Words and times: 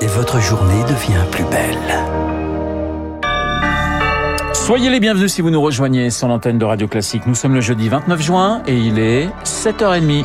et 0.00 0.06
votre 0.06 0.40
journée 0.40 0.82
devient 0.84 1.24
plus 1.30 1.44
belle. 1.44 1.76
Soyez 4.54 4.90
les 4.90 5.00
bienvenus 5.00 5.32
si 5.32 5.42
vous 5.42 5.50
nous 5.50 5.60
rejoignez 5.60 6.10
sur 6.10 6.28
l'antenne 6.28 6.58
de 6.58 6.64
Radio 6.64 6.88
Classique. 6.88 7.26
Nous 7.26 7.34
sommes 7.34 7.54
le 7.54 7.60
jeudi 7.60 7.88
29 7.88 8.22
juin 8.22 8.62
et 8.66 8.76
il 8.76 8.98
est 8.98 9.28
7h30. 9.44 10.24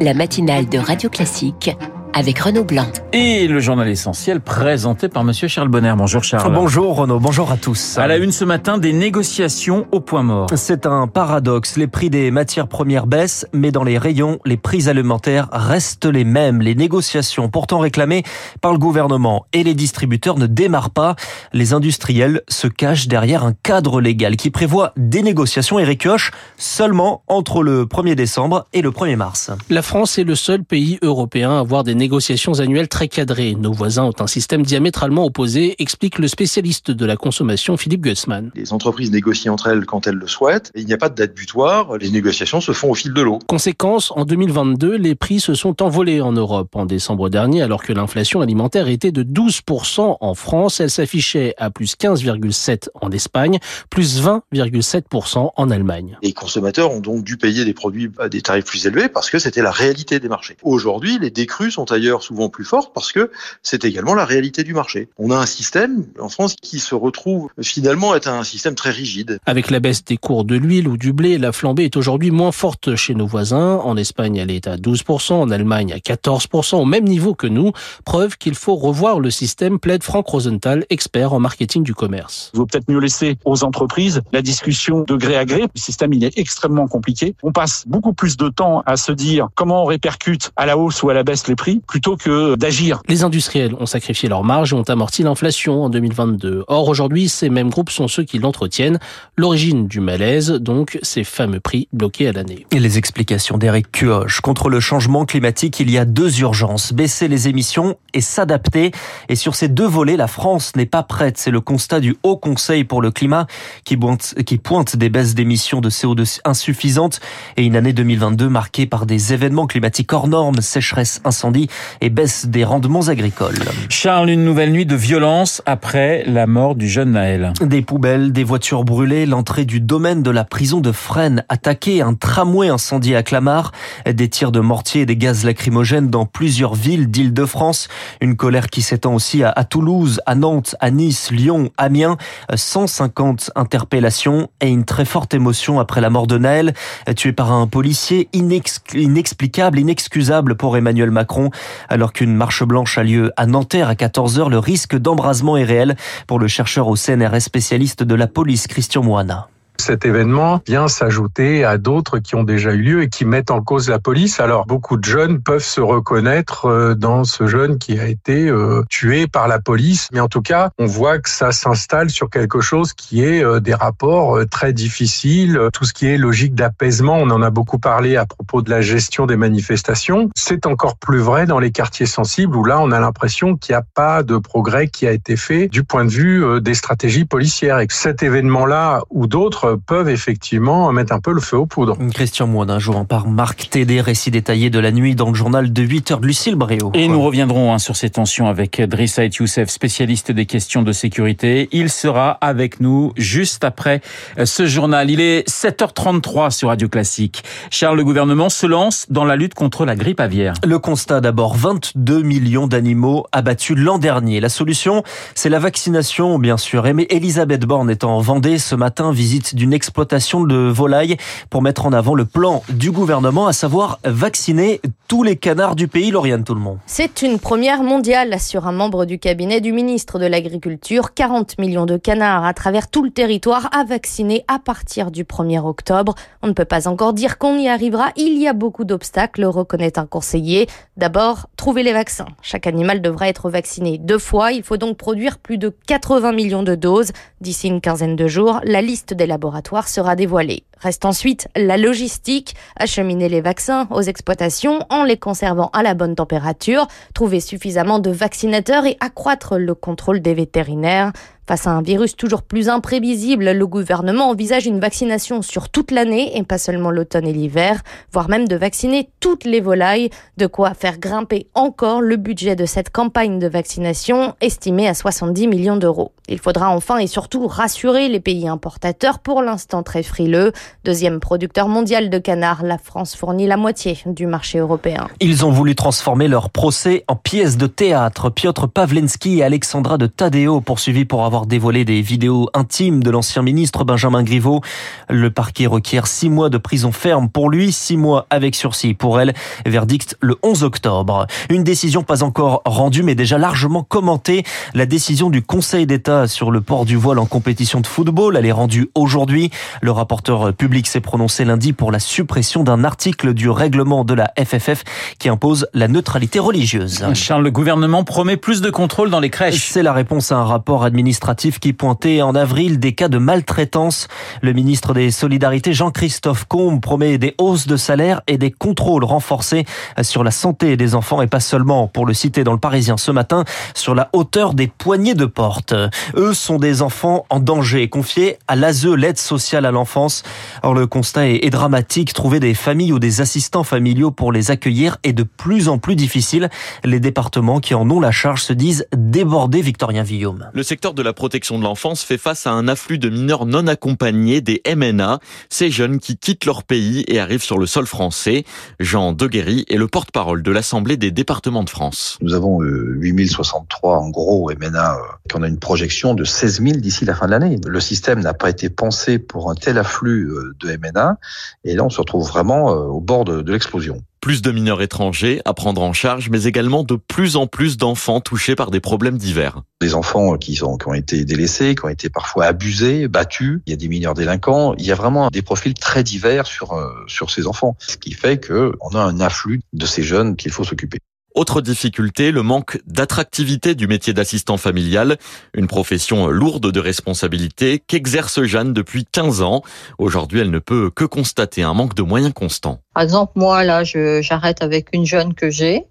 La 0.00 0.14
matinale 0.14 0.68
de 0.68 0.78
Radio 0.78 1.08
Classique 1.08 1.76
avec 2.14 2.38
Renaud 2.38 2.64
Blanc. 2.64 2.86
Et 3.12 3.48
le 3.48 3.60
journal 3.60 3.88
essentiel 3.88 4.40
présenté 4.40 5.08
par 5.08 5.24
Monsieur 5.24 5.48
Charles 5.48 5.68
Bonner. 5.68 5.94
Bonjour 5.96 6.22
Charles. 6.22 6.52
Bonjour 6.52 6.96
Renaud, 6.96 7.18
bonjour 7.18 7.50
à 7.50 7.56
tous. 7.56 7.98
À 7.98 8.06
la 8.06 8.18
une 8.18 8.32
ce 8.32 8.44
matin, 8.44 8.78
des 8.78 8.92
négociations 8.92 9.86
au 9.92 10.00
point 10.00 10.22
mort. 10.22 10.48
C'est 10.54 10.86
un 10.86 11.06
paradoxe. 11.06 11.76
Les 11.76 11.86
prix 11.86 12.10
des 12.10 12.30
matières 12.30 12.68
premières 12.68 13.06
baissent, 13.06 13.46
mais 13.52 13.72
dans 13.72 13.84
les 13.84 13.98
rayons, 13.98 14.38
les 14.44 14.56
prix 14.56 14.88
alimentaires 14.88 15.48
restent 15.52 16.06
les 16.06 16.24
mêmes. 16.24 16.60
Les 16.60 16.74
négociations 16.74 17.48
pourtant 17.48 17.78
réclamées 17.78 18.22
par 18.60 18.72
le 18.72 18.78
gouvernement 18.78 19.46
et 19.52 19.62
les 19.62 19.74
distributeurs 19.74 20.38
ne 20.38 20.46
démarrent 20.46 20.90
pas. 20.90 21.16
Les 21.52 21.72
industriels 21.72 22.42
se 22.48 22.66
cachent 22.66 23.08
derrière 23.08 23.44
un 23.44 23.52
cadre 23.52 24.00
légal 24.00 24.36
qui 24.36 24.50
prévoit 24.50 24.92
des 24.96 25.22
négociations 25.22 25.78
et 25.78 25.84
récoche 25.84 26.30
seulement 26.56 27.22
entre 27.26 27.62
le 27.62 27.84
1er 27.84 28.14
décembre 28.14 28.66
et 28.72 28.82
le 28.82 28.90
1er 28.90 29.16
mars. 29.16 29.50
La 29.68 29.82
France 29.82 30.18
est 30.18 30.24
le 30.24 30.34
seul 30.34 30.64
pays 30.64 30.98
européen 31.02 31.52
à 31.52 31.58
avoir 31.60 31.84
des 31.84 31.94
négociations 32.00 32.58
annuelles 32.58 32.88
très 32.88 33.06
cadrées. 33.06 33.54
Nos 33.54 33.72
voisins 33.72 34.04
ont 34.04 34.14
un 34.18 34.26
système 34.26 34.62
diamétralement 34.62 35.24
opposé, 35.24 35.76
explique 35.80 36.18
le 36.18 36.26
spécialiste 36.26 36.90
de 36.90 37.06
la 37.06 37.16
consommation 37.16 37.76
Philippe 37.76 38.00
Gutzmann. 38.00 38.50
Les 38.54 38.72
entreprises 38.72 39.12
négocient 39.12 39.52
entre 39.52 39.68
elles 39.68 39.84
quand 39.84 40.06
elles 40.06 40.14
le 40.14 40.26
souhaitent. 40.26 40.72
il 40.74 40.86
n'y 40.86 40.94
a 40.94 40.98
pas 40.98 41.10
de 41.10 41.14
date 41.14 41.34
butoir. 41.34 41.98
Les 41.98 42.10
négociations 42.10 42.60
se 42.60 42.72
font 42.72 42.90
au 42.90 42.94
fil 42.94 43.12
de 43.12 43.20
l'eau. 43.20 43.38
Conséquence, 43.46 44.12
en 44.16 44.24
2022, 44.24 44.96
les 44.96 45.14
prix 45.14 45.40
se 45.40 45.54
sont 45.54 45.82
envolés 45.82 46.20
en 46.20 46.32
Europe. 46.32 46.74
En 46.74 46.86
décembre 46.86 47.28
dernier, 47.28 47.62
alors 47.62 47.82
que 47.82 47.92
l'inflation 47.92 48.40
alimentaire 48.40 48.88
était 48.88 49.12
de 49.12 49.22
12% 49.22 50.16
en 50.20 50.34
France, 50.34 50.80
elle 50.80 50.90
s'affichait 50.90 51.54
à 51.58 51.70
plus 51.70 51.96
15,7% 52.00 52.88
en 52.94 53.10
Espagne, 53.10 53.58
plus 53.90 54.22
20,7% 54.22 55.50
en 55.54 55.70
Allemagne. 55.70 56.18
Les 56.22 56.32
consommateurs 56.32 56.90
ont 56.90 57.00
donc 57.00 57.24
dû 57.24 57.36
payer 57.36 57.66
des 57.66 57.74
produits 57.74 58.10
à 58.18 58.30
des 58.30 58.40
tarifs 58.40 58.64
plus 58.64 58.86
élevés 58.86 59.08
parce 59.08 59.28
que 59.28 59.38
c'était 59.38 59.62
la 59.62 59.70
réalité 59.70 60.18
des 60.18 60.28
marchés. 60.28 60.56
Aujourd'hui, 60.62 61.18
les 61.18 61.30
décrus 61.30 61.74
sont 61.74 61.89
ailleurs 61.92 62.22
souvent 62.22 62.48
plus 62.48 62.64
fortes 62.64 62.92
parce 62.94 63.12
que 63.12 63.30
c'est 63.62 63.84
également 63.84 64.14
la 64.14 64.24
réalité 64.24 64.64
du 64.64 64.74
marché. 64.74 65.08
On 65.18 65.30
a 65.30 65.36
un 65.36 65.46
système 65.46 66.06
en 66.18 66.28
France 66.28 66.56
qui 66.60 66.78
se 66.80 66.94
retrouve 66.94 67.48
finalement 67.60 68.14
être 68.14 68.28
un 68.28 68.44
système 68.44 68.74
très 68.74 68.90
rigide. 68.90 69.38
Avec 69.46 69.70
la 69.70 69.80
baisse 69.80 70.04
des 70.04 70.16
cours 70.16 70.44
de 70.44 70.56
l'huile 70.56 70.88
ou 70.88 70.96
du 70.96 71.12
blé, 71.12 71.38
la 71.38 71.52
flambée 71.52 71.84
est 71.84 71.96
aujourd'hui 71.96 72.30
moins 72.30 72.52
forte 72.52 72.94
chez 72.96 73.14
nos 73.14 73.26
voisins. 73.26 73.76
En 73.76 73.96
Espagne, 73.96 74.36
elle 74.36 74.50
est 74.50 74.66
à 74.66 74.76
12%, 74.76 75.34
en 75.34 75.50
Allemagne 75.50 75.92
à 75.92 75.98
14%, 75.98 76.76
au 76.76 76.84
même 76.84 77.04
niveau 77.04 77.34
que 77.34 77.46
nous. 77.46 77.72
Preuve 78.04 78.36
qu'il 78.36 78.54
faut 78.54 78.76
revoir 78.76 79.20
le 79.20 79.30
système, 79.30 79.78
plaide 79.78 80.02
Franck 80.02 80.28
Rosenthal, 80.28 80.84
expert 80.90 81.32
en 81.32 81.40
marketing 81.40 81.82
du 81.82 81.94
commerce. 81.94 82.50
Il 82.54 82.58
vaut 82.58 82.66
peut-être 82.66 82.90
mieux 82.90 83.00
laisser 83.00 83.38
aux 83.44 83.64
entreprises 83.64 84.22
la 84.32 84.42
discussion 84.42 85.02
de 85.02 85.16
gré 85.16 85.36
à 85.36 85.44
gré. 85.44 85.62
Le 85.62 85.80
système, 85.80 86.12
il 86.12 86.24
est 86.24 86.38
extrêmement 86.38 86.88
compliqué. 86.88 87.34
On 87.42 87.52
passe 87.52 87.84
beaucoup 87.86 88.12
plus 88.12 88.36
de 88.36 88.48
temps 88.48 88.82
à 88.86 88.96
se 88.96 89.12
dire 89.12 89.48
comment 89.54 89.82
on 89.82 89.86
répercute 89.86 90.50
à 90.56 90.66
la 90.66 90.76
hausse 90.76 91.02
ou 91.02 91.10
à 91.10 91.14
la 91.14 91.22
baisse 91.22 91.48
les 91.48 91.56
prix 91.56 91.79
plutôt 91.86 92.16
que 92.16 92.56
d'agir. 92.56 93.02
Les 93.08 93.24
industriels 93.24 93.74
ont 93.78 93.86
sacrifié 93.86 94.28
leurs 94.28 94.44
marges 94.44 94.72
et 94.72 94.76
ont 94.76 94.82
amorti 94.82 95.22
l'inflation 95.22 95.84
en 95.84 95.90
2022. 95.90 96.64
Or, 96.68 96.88
aujourd'hui, 96.88 97.28
ces 97.28 97.50
mêmes 97.50 97.70
groupes 97.70 97.90
sont 97.90 98.08
ceux 98.08 98.24
qui 98.24 98.38
l'entretiennent. 98.38 98.98
L'origine 99.36 99.86
du 99.86 100.00
malaise, 100.00 100.50
donc, 100.50 100.98
ces 101.02 101.24
fameux 101.24 101.60
prix 101.60 101.88
bloqués 101.92 102.28
à 102.28 102.32
l'année. 102.32 102.66
Et 102.70 102.80
les 102.80 102.98
explications 102.98 103.58
d'Éric 103.58 103.90
Cuoche. 103.92 104.40
Contre 104.40 104.68
le 104.68 104.80
changement 104.80 105.24
climatique, 105.24 105.80
il 105.80 105.90
y 105.90 105.98
a 105.98 106.04
deux 106.04 106.40
urgences. 106.40 106.92
Baisser 106.92 107.28
les 107.28 107.48
émissions 107.48 107.96
et 108.14 108.20
s'adapter. 108.20 108.92
Et 109.28 109.36
sur 109.36 109.54
ces 109.54 109.68
deux 109.68 109.86
volets, 109.86 110.16
la 110.16 110.28
France 110.28 110.76
n'est 110.76 110.86
pas 110.86 111.02
prête. 111.02 111.38
C'est 111.38 111.50
le 111.50 111.60
constat 111.60 112.00
du 112.00 112.16
Haut 112.22 112.36
Conseil 112.36 112.84
pour 112.84 113.02
le 113.02 113.10
climat 113.10 113.46
qui 113.84 113.96
pointe, 113.96 114.34
qui 114.44 114.58
pointe 114.58 114.96
des 114.96 115.08
baisses 115.08 115.34
d'émissions 115.34 115.80
de 115.80 115.90
CO2 115.90 116.40
insuffisantes 116.44 117.20
et 117.56 117.64
une 117.64 117.76
année 117.76 117.92
2022 117.92 118.48
marquée 118.48 118.86
par 118.86 119.06
des 119.06 119.32
événements 119.32 119.66
climatiques 119.66 120.12
hors 120.12 120.28
normes, 120.28 120.60
sécheresse, 120.60 121.20
incendie 121.24 121.68
et 122.00 122.10
baisse 122.10 122.46
des 122.46 122.64
rendements 122.64 123.08
agricoles. 123.08 123.58
Charles, 123.88 124.30
une 124.30 124.44
nouvelle 124.44 124.72
nuit 124.72 124.86
de 124.86 124.96
violence 124.96 125.62
après 125.66 126.24
la 126.26 126.46
mort 126.46 126.74
du 126.74 126.88
jeune 126.88 127.12
Naël. 127.12 127.52
Des 127.60 127.82
poubelles, 127.82 128.32
des 128.32 128.44
voitures 128.44 128.84
brûlées, 128.84 129.26
l'entrée 129.26 129.64
du 129.64 129.80
domaine 129.80 130.22
de 130.22 130.30
la 130.30 130.44
prison 130.44 130.80
de 130.80 130.92
Fresnes 130.92 131.44
attaquée, 131.48 132.02
un 132.02 132.14
tramway 132.14 132.68
incendié 132.68 133.16
à 133.16 133.22
Clamart, 133.22 133.72
des 134.06 134.28
tirs 134.28 134.52
de 134.52 134.60
mortier 134.60 135.02
et 135.02 135.06
des 135.06 135.16
gaz 135.16 135.44
lacrymogènes 135.44 136.10
dans 136.10 136.26
plusieurs 136.26 136.74
villes 136.74 137.10
d'Île-de-France, 137.10 137.88
une 138.20 138.36
colère 138.36 138.68
qui 138.68 138.82
s'étend 138.82 139.14
aussi 139.14 139.42
à, 139.42 139.52
Toulouse, 139.64 140.20
à 140.26 140.34
Nantes, 140.34 140.76
à 140.80 140.90
Nice, 140.90 141.30
Lyon, 141.30 141.70
Amiens, 141.76 142.16
150 142.54 143.52
interpellations 143.54 144.48
et 144.60 144.68
une 144.68 144.84
très 144.84 145.04
forte 145.04 145.34
émotion 145.34 145.80
après 145.80 146.00
la 146.00 146.10
mort 146.10 146.26
de 146.26 146.38
Naël, 146.38 146.74
tué 147.16 147.32
par 147.32 147.52
un 147.52 147.66
policier 147.66 148.28
inexplicable, 148.32 149.78
inexcusable 149.78 150.56
pour 150.56 150.76
Emmanuel 150.76 151.10
Macron. 151.10 151.50
Alors 151.88 152.12
qu'une 152.12 152.34
marche 152.34 152.64
blanche 152.64 152.98
a 152.98 153.02
lieu 153.02 153.32
à 153.36 153.46
Nanterre 153.46 153.88
à 153.88 153.94
14h, 153.94 154.48
le 154.48 154.58
risque 154.58 154.96
d'embrasement 154.96 155.56
est 155.56 155.64
réel 155.64 155.96
pour 156.26 156.38
le 156.38 156.48
chercheur 156.48 156.88
au 156.88 156.96
CNRS 156.96 157.40
spécialiste 157.40 158.02
de 158.02 158.14
la 158.14 158.26
police, 158.26 158.66
Christian 158.66 159.02
Moana. 159.02 159.48
Cet 159.80 160.04
événement 160.04 160.60
vient 160.66 160.88
s'ajouter 160.88 161.64
à 161.64 161.78
d'autres 161.78 162.18
qui 162.18 162.34
ont 162.34 162.44
déjà 162.44 162.72
eu 162.72 162.82
lieu 162.82 163.02
et 163.02 163.08
qui 163.08 163.24
mettent 163.24 163.50
en 163.50 163.62
cause 163.62 163.88
la 163.88 163.98
police. 163.98 164.38
Alors 164.38 164.66
beaucoup 164.66 164.98
de 164.98 165.04
jeunes 165.04 165.42
peuvent 165.42 165.64
se 165.64 165.80
reconnaître 165.80 166.66
euh, 166.66 166.94
dans 166.94 167.24
ce 167.24 167.46
jeune 167.46 167.78
qui 167.78 167.98
a 167.98 168.06
été 168.06 168.48
euh, 168.48 168.82
tué 168.90 169.26
par 169.26 169.48
la 169.48 169.58
police, 169.58 170.08
mais 170.12 170.20
en 170.20 170.28
tout 170.28 170.42
cas, 170.42 170.68
on 170.78 170.84
voit 170.84 171.18
que 171.18 171.30
ça 171.30 171.50
s'installe 171.50 172.10
sur 172.10 172.28
quelque 172.28 172.60
chose 172.60 172.92
qui 172.92 173.24
est 173.24 173.42
euh, 173.42 173.58
des 173.58 173.72
rapports 173.72 174.38
très 174.50 174.74
difficiles, 174.74 175.58
tout 175.72 175.84
ce 175.84 175.94
qui 175.94 176.06
est 176.06 176.18
logique 176.18 176.54
d'apaisement, 176.54 177.16
on 177.16 177.30
en 177.30 177.40
a 177.40 177.48
beaucoup 177.48 177.78
parlé 177.78 178.16
à 178.16 178.26
propos 178.26 178.60
de 178.60 178.68
la 178.68 178.82
gestion 178.82 179.24
des 179.24 179.36
manifestations. 179.36 180.28
C'est 180.36 180.66
encore 180.66 180.98
plus 180.98 181.20
vrai 181.20 181.46
dans 181.46 181.58
les 181.58 181.70
quartiers 181.70 182.06
sensibles 182.06 182.54
où 182.54 182.64
là, 182.64 182.80
on 182.80 182.92
a 182.92 183.00
l'impression 183.00 183.56
qu'il 183.56 183.72
n'y 183.72 183.78
a 183.78 183.84
pas 183.94 184.22
de 184.22 184.36
progrès 184.36 184.88
qui 184.88 185.06
a 185.06 185.12
été 185.12 185.36
fait 185.36 185.68
du 185.68 185.84
point 185.84 186.04
de 186.04 186.10
vue 186.10 186.60
des 186.60 186.74
stratégies 186.74 187.24
policières 187.24 187.78
et 187.78 187.86
que 187.86 187.94
cet 187.94 188.22
événement-là 188.22 189.02
ou 189.08 189.26
d'autres 189.26 189.69
peuvent 189.76 190.08
effectivement 190.08 190.92
mettre 190.92 191.12
un 191.12 191.20
peu 191.20 191.32
le 191.32 191.40
feu 191.40 191.56
aux 191.56 191.66
poudres. 191.66 191.96
Christian 192.12 192.46
Moine, 192.46 192.70
un 192.70 192.78
jour 192.78 192.96
en 192.96 193.04
part 193.04 193.28
Marc 193.28 193.68
Tédé, 193.70 194.00
récit 194.00 194.30
détaillé 194.30 194.70
de 194.70 194.78
la 194.78 194.92
nuit 194.92 195.14
dans 195.14 195.28
le 195.28 195.34
journal 195.34 195.72
de 195.72 195.82
8 195.82 196.10
heures 196.10 196.20
de 196.20 196.26
Lucille 196.26 196.56
Bréau. 196.56 196.90
Et 196.94 197.08
nous 197.08 197.22
reviendrons 197.22 197.72
hein, 197.72 197.78
sur 197.78 197.96
ces 197.96 198.10
tensions 198.10 198.48
avec 198.48 198.80
Drissa 198.80 199.24
Youssef, 199.26 199.68
spécialiste 199.68 200.32
des 200.32 200.46
questions 200.46 200.82
de 200.82 200.92
sécurité. 200.92 201.68
Il 201.72 201.90
sera 201.90 202.30
avec 202.40 202.80
nous 202.80 203.12
juste 203.16 203.64
après 203.64 204.00
euh, 204.38 204.46
ce 204.46 204.66
journal. 204.66 205.10
Il 205.10 205.20
est 205.20 205.48
7h33 205.48 206.50
sur 206.50 206.68
Radio 206.68 206.88
Classique. 206.88 207.42
Charles, 207.70 207.96
le 207.96 208.04
gouvernement 208.04 208.48
se 208.48 208.66
lance 208.66 209.06
dans 209.10 209.24
la 209.24 209.36
lutte 209.36 209.54
contre 209.54 209.84
la 209.84 209.96
grippe 209.96 210.20
aviaire. 210.20 210.54
Le 210.64 210.78
constat 210.78 211.20
d'abord, 211.20 211.54
22 211.54 212.22
millions 212.22 212.66
d'animaux 212.66 213.26
abattus 213.32 213.76
l'an 213.76 213.98
dernier. 213.98 214.40
La 214.40 214.48
solution, 214.48 215.02
c'est 215.34 215.48
la 215.48 215.58
vaccination, 215.58 216.38
bien 216.38 216.56
sûr. 216.56 216.82
Mais 216.94 217.06
Elisabeth 217.10 217.66
Borne 217.66 217.90
est 217.90 218.04
en 218.04 218.20
Vendée 218.20 218.58
ce 218.58 218.74
matin, 218.74 219.12
visite 219.12 219.54
d'une 219.60 219.74
exploitation 219.74 220.44
de 220.44 220.56
volailles 220.56 221.18
pour 221.50 221.60
mettre 221.60 221.84
en 221.84 221.92
avant 221.92 222.14
le 222.14 222.24
plan 222.24 222.62
du 222.70 222.90
gouvernement, 222.90 223.46
à 223.46 223.52
savoir 223.52 223.98
vacciner 224.04 224.80
tous 225.06 225.22
les 225.22 225.36
canards 225.36 225.76
du 225.76 225.86
pays, 225.86 226.10
Lauriane 226.10 226.44
Tout 226.44 226.54
le 226.54 226.62
monde. 226.62 226.78
C'est 226.86 227.20
une 227.20 227.38
première 227.38 227.82
mondiale, 227.82 228.32
assure 228.32 228.66
un 228.66 228.72
membre 228.72 229.04
du 229.04 229.18
cabinet 229.18 229.60
du 229.60 229.72
ministre 229.72 230.18
de 230.18 230.24
l'Agriculture. 230.24 231.12
40 231.12 231.58
millions 231.58 231.84
de 231.84 231.98
canards 231.98 232.46
à 232.46 232.54
travers 232.54 232.88
tout 232.88 233.04
le 233.04 233.10
territoire 233.10 233.68
à 233.76 233.84
vacciner 233.84 234.44
à 234.48 234.58
partir 234.58 235.10
du 235.10 235.24
1er 235.24 235.60
octobre. 235.62 236.14
On 236.42 236.46
ne 236.46 236.54
peut 236.54 236.64
pas 236.64 236.88
encore 236.88 237.12
dire 237.12 237.36
qu'on 237.36 237.58
y 237.58 237.68
arrivera. 237.68 238.12
Il 238.16 238.38
y 238.38 238.48
a 238.48 238.54
beaucoup 238.54 238.84
d'obstacles, 238.84 239.44
reconnaît 239.44 239.98
un 239.98 240.06
conseiller. 240.06 240.68
D'abord, 240.96 241.48
trouver 241.58 241.82
les 241.82 241.92
vaccins. 241.92 242.28
Chaque 242.40 242.66
animal 242.66 243.02
devra 243.02 243.28
être 243.28 243.50
vacciné 243.50 243.98
deux 243.98 244.18
fois. 244.18 244.52
Il 244.52 244.62
faut 244.62 244.78
donc 244.78 244.96
produire 244.96 245.36
plus 245.36 245.58
de 245.58 245.68
80 245.86 246.32
millions 246.32 246.62
de 246.62 246.74
doses. 246.74 247.12
D'ici 247.42 247.68
une 247.68 247.82
quinzaine 247.82 248.16
de 248.16 248.26
jours, 248.26 248.60
la 248.64 248.80
liste 248.80 249.12
des 249.12 249.26
laboratoires 249.26 249.49
sera 249.86 250.16
dévoilé. 250.16 250.64
Reste 250.78 251.04
ensuite 251.04 251.48
la 251.56 251.76
logistique, 251.76 252.54
acheminer 252.76 253.28
les 253.28 253.40
vaccins 253.40 253.86
aux 253.90 254.02
exploitations 254.02 254.80
en 254.88 255.04
les 255.04 255.18
conservant 255.18 255.70
à 255.72 255.82
la 255.82 255.94
bonne 255.94 256.14
température, 256.14 256.88
trouver 257.14 257.40
suffisamment 257.40 257.98
de 257.98 258.10
vaccinateurs 258.10 258.86
et 258.86 258.96
accroître 259.00 259.58
le 259.58 259.74
contrôle 259.74 260.20
des 260.20 260.34
vétérinaires. 260.34 261.12
Face 261.50 261.66
à 261.66 261.72
un 261.72 261.82
virus 261.82 262.14
toujours 262.14 262.42
plus 262.42 262.68
imprévisible, 262.68 263.50
le 263.50 263.66
gouvernement 263.66 264.28
envisage 264.28 264.66
une 264.66 264.78
vaccination 264.78 265.42
sur 265.42 265.68
toute 265.68 265.90
l'année 265.90 266.38
et 266.38 266.44
pas 266.44 266.58
seulement 266.58 266.92
l'automne 266.92 267.26
et 267.26 267.32
l'hiver, 267.32 267.82
voire 268.12 268.28
même 268.28 268.46
de 268.46 268.54
vacciner 268.54 269.10
toutes 269.18 269.42
les 269.42 269.60
volailles, 269.60 270.10
de 270.36 270.46
quoi 270.46 270.74
faire 270.74 270.98
grimper 270.98 271.48
encore 271.54 272.02
le 272.02 272.14
budget 272.14 272.54
de 272.54 272.66
cette 272.66 272.90
campagne 272.90 273.40
de 273.40 273.48
vaccination 273.48 274.36
estimé 274.40 274.86
à 274.86 274.94
70 274.94 275.48
millions 275.48 275.76
d'euros. 275.76 276.12
Il 276.28 276.38
faudra 276.38 276.70
enfin 276.70 276.98
et 276.98 277.08
surtout 277.08 277.48
rassurer 277.48 278.08
les 278.08 278.20
pays 278.20 278.46
importateurs 278.46 279.18
pour 279.18 279.42
l'instant 279.42 279.82
très 279.82 280.04
frileux. 280.04 280.52
Deuxième 280.84 281.18
producteur 281.18 281.66
mondial 281.66 282.08
de 282.08 282.18
canards, 282.18 282.62
la 282.62 282.78
France 282.78 283.16
fournit 283.16 283.48
la 283.48 283.56
moitié 283.56 283.98
du 284.06 284.28
marché 284.28 284.60
européen. 284.60 285.08
Ils 285.18 285.44
ont 285.44 285.50
voulu 285.50 285.74
transformer 285.74 286.28
leur 286.28 286.50
procès 286.50 287.02
en 287.08 287.16
pièce 287.16 287.56
de 287.56 287.66
théâtre. 287.66 288.30
Piotr 288.30 288.68
Pavlensky 288.68 289.38
et 289.38 289.42
Alexandra 289.42 289.98
de 289.98 290.06
Tadeo 290.06 290.60
poursuivis 290.60 291.04
pour 291.04 291.24
avoir 291.24 291.39
dévoilé 291.46 291.84
des 291.84 292.00
vidéos 292.00 292.48
intimes 292.54 293.02
de 293.02 293.10
l'ancien 293.10 293.42
ministre 293.42 293.84
Benjamin 293.84 294.22
Griveaux. 294.22 294.60
Le 295.08 295.30
parquet 295.30 295.66
requiert 295.66 296.06
six 296.06 296.30
mois 296.30 296.50
de 296.50 296.58
prison 296.58 296.92
ferme 296.92 297.28
pour 297.28 297.50
lui, 297.50 297.72
six 297.72 297.96
mois 297.96 298.26
avec 298.30 298.54
sursis 298.54 298.94
pour 298.94 299.20
elle. 299.20 299.34
Verdict 299.66 300.16
le 300.20 300.36
11 300.42 300.64
octobre. 300.64 301.26
Une 301.48 301.64
décision 301.64 302.02
pas 302.02 302.22
encore 302.22 302.62
rendue 302.64 303.02
mais 303.02 303.14
déjà 303.14 303.38
largement 303.38 303.82
commentée. 303.82 304.44
La 304.74 304.86
décision 304.86 305.30
du 305.30 305.42
Conseil 305.42 305.86
d'État 305.86 306.26
sur 306.26 306.50
le 306.50 306.60
port 306.60 306.84
du 306.84 306.96
voile 306.96 307.18
en 307.18 307.26
compétition 307.26 307.80
de 307.80 307.86
football. 307.86 308.36
Elle 308.36 308.46
est 308.46 308.52
rendue 308.52 308.90
aujourd'hui. 308.94 309.50
Le 309.80 309.90
rapporteur 309.90 310.52
public 310.52 310.86
s'est 310.86 311.00
prononcé 311.00 311.44
lundi 311.44 311.72
pour 311.72 311.92
la 311.92 311.98
suppression 311.98 312.64
d'un 312.64 312.84
article 312.84 313.34
du 313.34 313.48
règlement 313.48 314.04
de 314.04 314.14
la 314.14 314.32
FFF 314.38 314.84
qui 315.18 315.28
impose 315.28 315.68
la 315.74 315.88
neutralité 315.88 316.38
religieuse. 316.38 317.04
Charles, 317.14 317.44
le 317.44 317.50
gouvernement 317.50 318.04
promet 318.04 318.36
plus 318.36 318.60
de 318.60 318.70
contrôle 318.70 319.10
dans 319.10 319.20
les 319.20 319.30
crèches. 319.30 319.68
C'est 319.70 319.82
la 319.82 319.92
réponse 319.92 320.32
à 320.32 320.36
un 320.36 320.44
rapport 320.44 320.84
administratif 320.84 321.29
qui 321.34 321.72
pointait 321.72 322.22
en 322.22 322.34
avril 322.34 322.80
des 322.80 322.92
cas 322.92 323.08
de 323.08 323.18
maltraitance. 323.18 324.08
Le 324.42 324.52
ministre 324.52 324.94
des 324.94 325.10
Solidarités, 325.10 325.72
Jean-Christophe 325.72 326.44
Combe, 326.46 326.80
promet 326.80 327.18
des 327.18 327.34
hausses 327.38 327.66
de 327.66 327.76
salaire 327.76 328.20
et 328.26 328.36
des 328.36 328.50
contrôles 328.50 329.04
renforcés 329.04 329.64
sur 330.02 330.24
la 330.24 330.30
santé 330.30 330.76
des 330.76 330.94
enfants 330.94 331.22
et 331.22 331.28
pas 331.28 331.40
seulement, 331.40 331.86
pour 331.86 332.04
le 332.04 332.14
citer 332.14 332.42
dans 332.42 332.52
le 332.52 332.58
Parisien 332.58 332.96
ce 332.96 333.10
matin, 333.12 333.44
sur 333.74 333.94
la 333.94 334.10
hauteur 334.12 334.54
des 334.54 334.66
poignées 334.66 335.14
de 335.14 335.26
porte. 335.26 335.74
Eux 336.16 336.34
sont 336.34 336.58
des 336.58 336.82
enfants 336.82 337.26
en 337.30 337.38
danger, 337.38 337.88
confiés 337.88 338.38
à 338.48 338.56
l'ASE, 338.56 338.86
l'aide 338.86 339.18
sociale 339.18 339.66
à 339.66 339.70
l'enfance. 339.70 340.22
Or, 340.62 340.74
le 340.74 340.86
constat 340.86 341.28
est 341.28 341.50
dramatique. 341.50 342.12
Trouver 342.12 342.40
des 342.40 342.54
familles 342.54 342.92
ou 342.92 342.98
des 342.98 343.20
assistants 343.20 343.64
familiaux 343.64 344.10
pour 344.10 344.32
les 344.32 344.50
accueillir 344.50 344.98
est 345.04 345.12
de 345.12 345.22
plus 345.22 345.68
en 345.68 345.78
plus 345.78 345.96
difficile. 345.96 346.50
Les 346.84 347.00
départements 347.00 347.60
qui 347.60 347.74
en 347.74 347.88
ont 347.88 348.00
la 348.00 348.10
charge 348.10 348.42
se 348.42 348.52
disent 348.52 348.86
débordés, 348.96 349.60
Victorien 349.62 350.02
Villaume. 350.02 350.50
Le 350.52 350.62
secteur 350.62 350.94
de 350.94 351.02
la 351.02 351.09
protection 351.12 351.58
de 351.58 351.64
l'enfance 351.64 352.02
fait 352.02 352.18
face 352.18 352.46
à 352.46 352.50
un 352.50 352.68
afflux 352.68 352.98
de 352.98 353.08
mineurs 353.08 353.46
non 353.46 353.66
accompagnés, 353.66 354.40
des 354.40 354.62
MNA, 354.66 355.20
ces 355.48 355.70
jeunes 355.70 355.98
qui 355.98 356.16
quittent 356.16 356.44
leur 356.44 356.64
pays 356.64 357.04
et 357.08 357.20
arrivent 357.20 357.42
sur 357.42 357.58
le 357.58 357.66
sol 357.66 357.86
français. 357.86 358.44
Jean 358.78 359.12
Deguerry 359.12 359.64
est 359.68 359.76
le 359.76 359.88
porte-parole 359.88 360.42
de 360.42 360.50
l'Assemblée 360.50 360.96
des 360.96 361.10
départements 361.10 361.64
de 361.64 361.70
France. 361.70 362.18
Nous 362.22 362.34
avons 362.34 362.60
8063 362.60 363.98
en 363.98 364.08
gros 364.08 364.50
MNA, 364.50 364.96
qu'on 365.32 365.42
a 365.42 365.48
une 365.48 365.58
projection 365.58 366.14
de 366.14 366.24
16 366.24 366.62
000 366.62 366.76
d'ici 366.78 367.04
la 367.04 367.14
fin 367.14 367.26
de 367.26 367.32
l'année. 367.32 367.58
Le 367.66 367.80
système 367.80 368.20
n'a 368.20 368.34
pas 368.34 368.50
été 368.50 368.68
pensé 368.70 369.18
pour 369.18 369.50
un 369.50 369.54
tel 369.54 369.78
afflux 369.78 370.30
euh, 370.30 370.54
de 370.60 370.76
MNA, 370.76 371.18
et 371.64 371.74
là 371.74 371.84
on 371.84 371.90
se 371.90 372.00
retrouve 372.00 372.26
vraiment 372.26 372.70
euh, 372.70 372.86
au 372.86 373.00
bord 373.00 373.24
de 373.24 373.50
l'explosion. 373.50 374.02
Plus 374.20 374.42
de 374.42 374.50
mineurs 374.52 374.82
étrangers 374.82 375.40
à 375.46 375.54
prendre 375.54 375.80
en 375.80 375.94
charge, 375.94 376.28
mais 376.28 376.44
également 376.44 376.84
de 376.84 376.96
plus 376.96 377.36
en 377.36 377.46
plus 377.46 377.78
d'enfants 377.78 378.20
touchés 378.20 378.54
par 378.54 378.70
des 378.70 378.80
problèmes 378.80 379.16
divers. 379.16 379.62
Des 379.80 379.94
enfants 379.94 380.36
qui, 380.36 380.62
ont 380.62 380.76
été 380.92 381.24
délaissés, 381.24 381.74
qui 381.74 381.86
ont 381.86 381.88
été 381.88 382.10
parfois 382.10 382.44
abusés, 382.44 383.08
battus. 383.08 383.62
Il 383.66 383.70
y 383.70 383.72
a 383.72 383.76
des 383.76 383.88
mineurs 383.88 384.12
délinquants. 384.12 384.74
Il 384.76 384.84
y 384.84 384.92
a 384.92 384.94
vraiment 384.94 385.30
des 385.30 385.40
profils 385.40 385.72
très 385.72 386.02
divers 386.02 386.46
sur 386.46 386.74
euh, 386.74 386.92
sur 387.06 387.30
ces 387.30 387.46
enfants, 387.46 387.76
ce 387.78 387.96
qui 387.96 388.12
fait 388.12 388.38
que 388.38 388.72
on 388.80 388.94
a 388.94 389.00
un 389.00 389.20
afflux 389.20 389.62
de 389.72 389.86
ces 389.86 390.02
jeunes 390.02 390.36
qu'il 390.36 390.52
faut 390.52 390.64
s'occuper. 390.64 390.98
Autre 391.34 391.60
difficulté, 391.60 392.32
le 392.32 392.42
manque 392.42 392.80
d'attractivité 392.86 393.76
du 393.76 393.86
métier 393.86 394.12
d'assistant 394.12 394.56
familial, 394.56 395.16
une 395.54 395.68
profession 395.68 396.26
lourde 396.26 396.72
de 396.72 396.80
responsabilités 396.80 397.78
qu'exerce 397.78 398.42
Jeanne 398.42 398.72
depuis 398.72 399.04
15 399.04 399.42
ans. 399.42 399.62
Aujourd'hui, 399.98 400.40
elle 400.40 400.50
ne 400.50 400.58
peut 400.58 400.90
que 400.90 401.04
constater 401.04 401.62
un 401.62 401.72
manque 401.72 401.94
de 401.94 402.02
moyens 402.02 402.32
constants. 402.32 402.80
Par 402.94 403.04
exemple, 403.04 403.32
moi, 403.36 403.62
là, 403.62 403.84
j'arrête 403.84 404.62
avec 404.62 404.88
une 404.92 405.06
jeune 405.06 405.34
que 405.34 405.50
j'ai. 405.50 405.84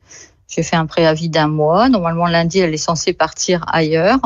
J'ai 0.50 0.64
fait 0.64 0.76
un 0.76 0.88
préavis 0.88 1.30
d'un 1.30 1.48
mois. 1.48 1.88
Normalement, 1.88 2.28
lundi, 2.28 2.60
elle 2.60 2.74
est 2.74 2.78
censée 2.78 3.14
partir 3.14 3.64
ailleurs. 3.72 4.20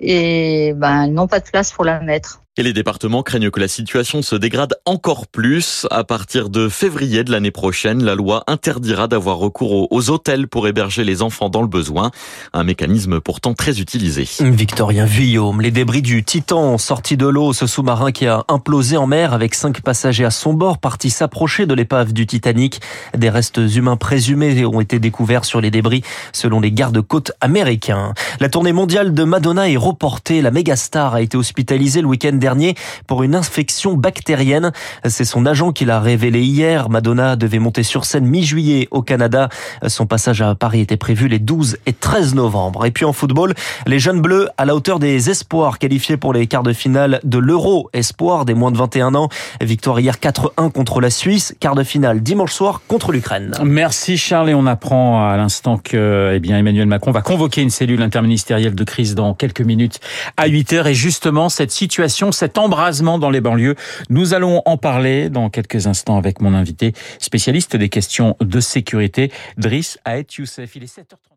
Et 0.00 0.72
ben, 0.74 1.06
n'ont 1.06 1.28
pas 1.28 1.40
de 1.40 1.48
place 1.48 1.70
pour 1.72 1.84
la 1.84 2.00
mettre. 2.00 2.40
Et 2.60 2.64
les 2.64 2.72
départements 2.72 3.22
craignent 3.22 3.52
que 3.52 3.60
la 3.60 3.68
situation 3.68 4.20
se 4.20 4.34
dégrade 4.34 4.74
encore 4.84 5.28
plus. 5.28 5.86
À 5.92 6.02
partir 6.02 6.48
de 6.48 6.68
février 6.68 7.22
de 7.22 7.30
l'année 7.30 7.52
prochaine, 7.52 8.02
la 8.02 8.16
loi 8.16 8.42
interdira 8.48 9.06
d'avoir 9.06 9.38
recours 9.38 9.92
aux 9.92 10.10
hôtels 10.10 10.48
pour 10.48 10.66
héberger 10.66 11.04
les 11.04 11.22
enfants 11.22 11.50
dans 11.50 11.62
le 11.62 11.68
besoin. 11.68 12.10
Un 12.52 12.64
mécanisme 12.64 13.20
pourtant 13.20 13.54
très 13.54 13.78
utilisé. 13.78 14.26
Victorien 14.40 15.04
Villaume, 15.04 15.60
les 15.60 15.70
débris 15.70 16.02
du 16.02 16.24
Titan 16.24 16.78
sortis 16.78 17.16
de 17.16 17.28
l'eau, 17.28 17.52
ce 17.52 17.68
sous-marin 17.68 18.10
qui 18.10 18.26
a 18.26 18.42
implosé 18.48 18.96
en 18.96 19.06
mer 19.06 19.34
avec 19.34 19.54
cinq 19.54 19.80
passagers 19.80 20.24
à 20.24 20.32
son 20.32 20.52
bord, 20.52 20.78
partis 20.78 21.10
s'approcher 21.10 21.64
de 21.64 21.74
l'épave 21.74 22.12
du 22.12 22.26
Titanic. 22.26 22.80
Des 23.16 23.30
restes 23.30 23.60
humains 23.72 23.96
présumés 23.96 24.66
ont 24.66 24.80
été 24.80 24.98
découverts 24.98 25.44
sur 25.44 25.60
les 25.60 25.70
débris 25.70 26.02
selon 26.32 26.58
les 26.58 26.72
gardes-côtes 26.72 27.30
américains. 27.40 28.14
La 28.40 28.48
tournée 28.48 28.72
mondiale 28.72 29.14
de 29.14 29.22
Madonna 29.22 29.70
est 29.70 29.76
reportée. 29.76 30.42
La 30.42 30.50
mégastar 30.50 31.14
a 31.14 31.22
été 31.22 31.36
hospitalisée 31.36 32.00
le 32.00 32.08
week-end 32.08 32.32
dernier 32.32 32.47
dernier 32.48 32.76
pour 33.06 33.22
une 33.22 33.34
infection 33.34 33.92
bactérienne. 33.92 34.72
C'est 35.06 35.26
son 35.26 35.44
agent 35.44 35.72
qui 35.72 35.84
l'a 35.84 36.00
révélé 36.00 36.40
hier. 36.40 36.88
Madonna 36.88 37.36
devait 37.36 37.58
monter 37.58 37.82
sur 37.82 38.06
scène 38.06 38.24
mi-juillet 38.24 38.88
au 38.90 39.02
Canada. 39.02 39.50
Son 39.86 40.06
passage 40.06 40.40
à 40.40 40.54
Paris 40.54 40.80
était 40.80 40.96
prévu 40.96 41.28
les 41.28 41.40
12 41.40 41.76
et 41.84 41.92
13 41.92 42.34
novembre. 42.34 42.86
Et 42.86 42.90
puis 42.90 43.04
en 43.04 43.12
football, 43.12 43.52
les 43.86 43.98
jeunes 43.98 44.22
bleus 44.22 44.48
à 44.56 44.64
la 44.64 44.74
hauteur 44.74 44.98
des 44.98 45.28
espoirs 45.28 45.78
qualifiés 45.78 46.16
pour 46.16 46.32
les 46.32 46.46
quarts 46.46 46.62
de 46.62 46.72
finale 46.72 47.20
de 47.22 47.36
l'Euro 47.36 47.90
Espoir 47.92 48.46
des 48.46 48.54
moins 48.54 48.70
de 48.70 48.78
21 48.78 49.14
ans. 49.14 49.28
Victoire 49.60 50.00
hier 50.00 50.14
4-1 50.14 50.72
contre 50.72 51.02
la 51.02 51.10
Suisse. 51.10 51.54
Quart 51.60 51.74
de 51.74 51.82
finale 51.82 52.22
dimanche 52.22 52.54
soir 52.54 52.80
contre 52.88 53.12
l'Ukraine. 53.12 53.52
Merci 53.62 54.16
Charles 54.16 54.48
et 54.48 54.54
on 54.54 54.64
apprend 54.64 55.28
à 55.28 55.36
l'instant 55.36 55.76
que 55.76 56.32
eh 56.34 56.40
bien 56.40 56.56
Emmanuel 56.56 56.86
Macron 56.86 57.10
va 57.10 57.20
convoquer 57.20 57.60
une 57.60 57.68
cellule 57.68 58.00
interministérielle 58.00 58.74
de 58.74 58.84
crise 58.84 59.14
dans 59.14 59.34
quelques 59.34 59.60
minutes 59.60 60.00
à 60.38 60.46
8 60.46 60.72
heures 60.72 60.86
et 60.86 60.94
justement 60.94 61.50
cette 61.50 61.72
situation 61.72 62.32
cet 62.38 62.56
embrasement 62.56 63.18
dans 63.18 63.30
les 63.30 63.40
banlieues. 63.40 63.74
Nous 64.10 64.32
allons 64.32 64.62
en 64.64 64.76
parler 64.76 65.28
dans 65.28 65.50
quelques 65.50 65.88
instants 65.88 66.16
avec 66.16 66.40
mon 66.40 66.54
invité, 66.54 66.92
spécialiste 67.18 67.74
des 67.74 67.88
questions 67.88 68.36
de 68.40 68.60
sécurité, 68.60 69.32
Driss 69.56 69.98
Aet 70.04 70.36
Youssef. 70.38 70.76
Il 70.76 70.84
est 70.84 70.98
7h30. 70.98 71.28